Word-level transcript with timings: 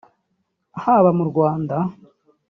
haba 0.83 1.09
mu 1.17 1.23
Rwanda 1.29 1.75